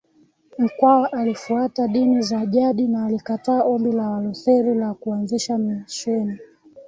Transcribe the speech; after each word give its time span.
Mkwawa 0.57 1.13
alifuata 1.13 1.87
dini 1.87 2.21
za 2.21 2.45
jadi 2.45 2.87
na 2.87 3.05
alikataa 3.05 3.63
ombi 3.63 3.91
la 3.91 4.09
Walutheri 4.09 4.75
la 4.75 4.93
kuanzisha 4.93 5.57
misheni 5.57 6.37